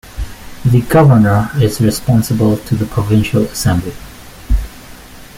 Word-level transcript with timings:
The 0.65 0.81
governor 0.89 1.51
is 1.57 1.79
responsible 1.79 2.57
to 2.57 2.73
the 2.75 2.87
Provincial 2.87 3.43
Assembly. 3.43 3.93